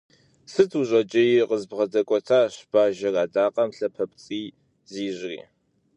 Сыт 0.51 0.71
ущӏэкӏийр?- 0.79 1.47
къыбгъэдэкӏуэтащ 1.49 2.53
бажэр 2.71 3.15
адакъэм, 3.23 3.69
лъапэпцӏий 3.77 4.45
зищӏри. 4.91 5.39